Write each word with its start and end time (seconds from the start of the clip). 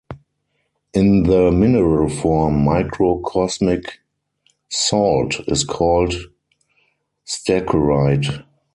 In 0.95 1.25
the 1.25 1.51
mineral 1.51 2.09
form, 2.09 2.65
microcosmic 2.65 3.99
salt 4.67 5.41
is 5.47 5.63
called 5.63 6.15
stercorite. 7.23 8.43